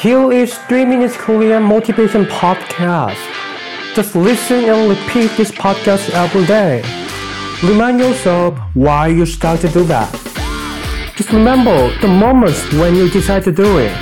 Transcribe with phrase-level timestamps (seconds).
[0.00, 3.20] Here is 3 Minutes Korean Motivation Podcast.
[3.94, 6.80] Just listen and repeat this podcast every day.
[7.62, 10.10] Remind yourself why you start to do that.
[11.16, 13.92] Just remember the moments when you decide to do it.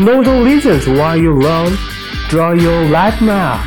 [0.00, 1.76] Know the reasons why you learn.
[2.30, 3.60] Draw your life map.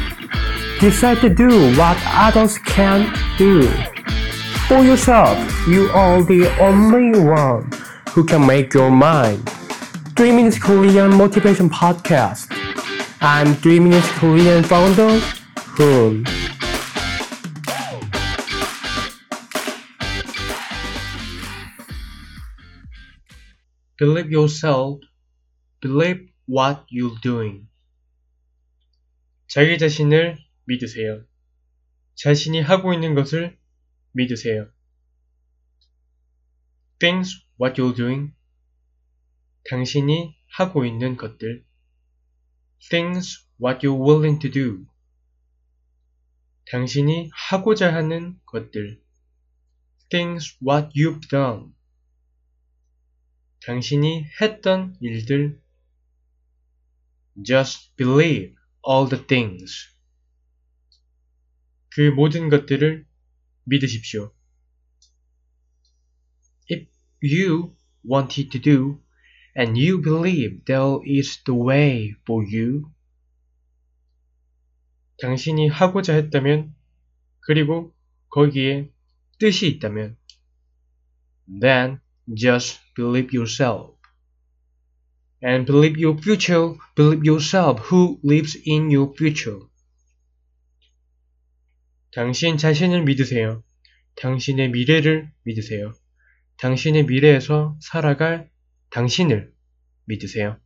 [0.80, 3.70] Decide to do what others can't do.
[4.68, 7.70] For yourself, you are the only one
[8.10, 9.48] who can make your mind.
[10.17, 12.49] 3 Minutes Korean Motivation Podcast.
[13.21, 15.21] I'm 3 Minutes Korean founder,
[15.77, 16.25] Hoon.
[23.99, 25.01] Believe yourself.
[25.81, 27.69] Believe what you're doing.
[29.49, 31.25] 자기 자신을 믿으세요.
[32.15, 33.57] 자신이 하고 있는 것을
[34.13, 34.69] 믿으세요.
[36.99, 38.35] Things what you're doing.
[39.70, 41.66] 당신이 하고 있는 것들.
[42.90, 44.86] Things what you're willing to do.
[46.72, 49.02] 당신이 하고자 하는 것들.
[50.10, 51.74] Things what you've done.
[53.66, 55.62] 당신이 했던 일들.
[57.46, 58.56] Just believe
[58.88, 59.90] all the things.
[61.90, 63.06] 그 모든 것들을
[63.66, 64.34] 믿으십시오.
[66.70, 66.88] If
[67.22, 69.03] you want it to do,
[69.56, 72.92] and you believe there is the way for you,
[75.22, 76.74] 당신이 하고자 했다면,
[77.42, 77.94] 그리고
[78.30, 78.90] 거기에
[79.40, 80.18] 뜻이 있다면,
[81.62, 82.00] then
[82.36, 83.94] just believe yourself.
[85.44, 89.60] And believe your future, believe yourself who lives in your future.
[92.14, 93.64] 당신 자신을 믿으세요.
[94.16, 95.94] 당신의 미래를 믿으세요.
[96.58, 98.53] 당신의 미래에서 살아갈
[98.94, 99.52] 당신을
[100.06, 100.60] 믿으세요.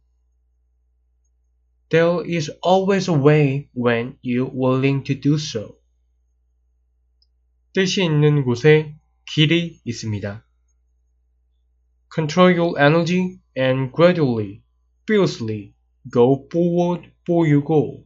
[1.89, 5.77] There is always a way when you're willing to do so.
[7.71, 10.45] 뜻이 있는 곳에 길이 있습니다.
[12.13, 14.61] Control your energy and gradually,
[15.05, 15.73] fiercely
[16.11, 18.05] go forward for your goal.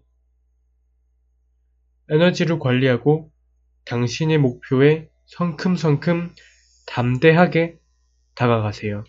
[2.10, 3.32] 에너지를 관리하고
[3.86, 6.36] 당신의 목표에 성큼성큼
[6.86, 7.80] 담대하게
[8.36, 9.04] 다가가세요.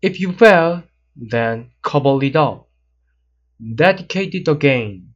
[0.00, 0.84] If you fail,
[1.16, 2.68] then cover it up.
[3.58, 5.14] Dedicate it again.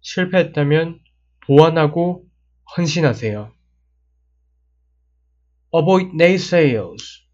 [0.00, 1.00] 실패했다면
[1.40, 2.26] 보완하고
[2.76, 3.52] 헌신하세요.
[5.74, 7.26] Avoid naysayers.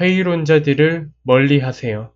[0.00, 2.12] 회의론자들을 멀리 하세요.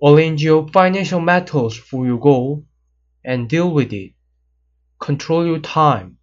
[0.00, 2.64] Arrange your financial matters for your goal
[3.26, 4.14] and deal with it.
[5.00, 6.18] Control your time.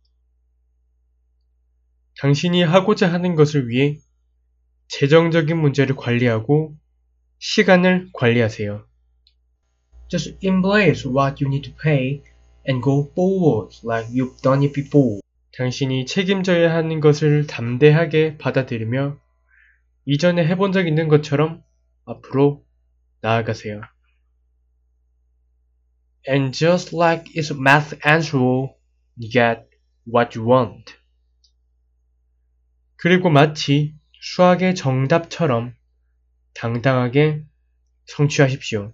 [2.21, 3.97] 당신이 하고자 하는 것을 위해
[4.89, 6.75] 재정적인 문제를 관리하고
[7.39, 8.85] 시간을 관리하세요.
[10.07, 12.21] Just embrace what you need to pay
[12.69, 15.19] and go forward like you've done it before.
[15.57, 19.17] 당신이 책임져야 하는 것을 담대하게 받아들이며
[20.05, 21.63] 이전에 해본 적 있는 것처럼
[22.05, 22.63] 앞으로
[23.21, 23.81] 나아가세요.
[26.29, 28.69] And just like it's a math answer,
[29.17, 29.63] you get
[30.05, 31.00] what you want.
[33.01, 35.73] 그리고 마치 수학의 정답처럼
[36.53, 37.43] 당당하게
[38.05, 38.93] 성취하십시오.